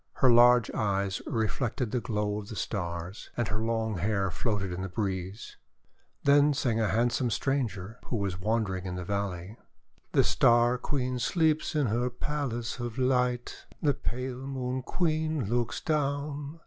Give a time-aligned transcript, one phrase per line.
[0.13, 4.81] Her large eyes reflected the glow of the Stars, and her long hair floated on
[4.81, 5.57] the breeze.
[6.23, 9.59] Then sang a handsome stranger who was wandering in the valley:"
[10.13, 13.67] The Star Queen sleeps in her palace of light.
[13.79, 16.59] The pale Moon Queen looks down.